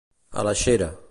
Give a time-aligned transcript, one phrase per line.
[0.43, 0.91] A la xera.